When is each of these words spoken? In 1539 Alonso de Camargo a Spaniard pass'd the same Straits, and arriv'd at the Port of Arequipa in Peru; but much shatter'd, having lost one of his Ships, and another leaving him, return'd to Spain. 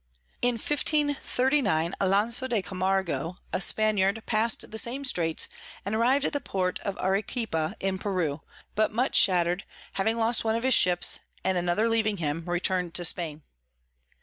In 0.41 0.55
1539 0.55 1.93
Alonso 2.01 2.47
de 2.47 2.63
Camargo 2.63 3.37
a 3.53 3.61
Spaniard 3.61 4.23
pass'd 4.25 4.71
the 4.71 4.79
same 4.79 5.05
Straits, 5.05 5.47
and 5.85 5.93
arriv'd 5.93 6.25
at 6.25 6.33
the 6.33 6.41
Port 6.41 6.79
of 6.79 6.97
Arequipa 6.97 7.75
in 7.79 7.99
Peru; 7.99 8.41
but 8.73 8.91
much 8.91 9.15
shatter'd, 9.15 9.63
having 9.93 10.17
lost 10.17 10.43
one 10.43 10.55
of 10.55 10.63
his 10.63 10.73
Ships, 10.73 11.19
and 11.43 11.55
another 11.55 11.87
leaving 11.87 12.17
him, 12.17 12.49
return'd 12.49 12.95
to 12.95 13.05
Spain. 13.05 13.43